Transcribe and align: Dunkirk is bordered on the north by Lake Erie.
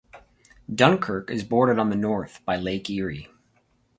Dunkirk 0.73 1.29
is 1.29 1.43
bordered 1.43 1.77
on 1.77 1.91
the 1.91 1.95
north 1.95 2.43
by 2.43 2.55
Lake 2.57 2.89
Erie. 2.89 3.27